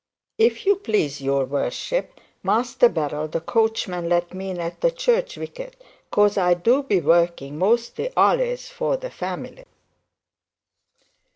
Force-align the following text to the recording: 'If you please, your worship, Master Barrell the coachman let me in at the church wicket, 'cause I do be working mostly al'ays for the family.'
'If 0.39 0.65
you 0.65 0.77
please, 0.77 1.21
your 1.21 1.45
worship, 1.45 2.19
Master 2.41 2.89
Barrell 2.89 3.27
the 3.27 3.39
coachman 3.39 4.09
let 4.09 4.33
me 4.33 4.49
in 4.49 4.59
at 4.59 4.81
the 4.81 4.89
church 4.89 5.37
wicket, 5.37 5.75
'cause 6.09 6.39
I 6.39 6.55
do 6.55 6.81
be 6.81 6.99
working 6.99 7.59
mostly 7.59 8.09
al'ays 8.17 8.67
for 8.67 8.97
the 8.97 9.11
family.' 9.11 9.65